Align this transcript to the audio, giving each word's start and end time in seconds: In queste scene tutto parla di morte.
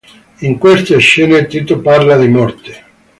In 0.39 0.57
queste 0.57 0.97
scene 0.97 1.45
tutto 1.45 1.79
parla 1.79 2.17
di 2.17 2.27
morte. 2.27 2.83